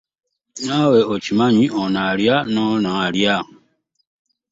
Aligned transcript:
Naawe 0.65 0.99
okimanyi 1.15 1.65
ono 1.81 1.99
alya 2.11 2.35
n'ono 2.51 2.91
alya. 3.05 3.37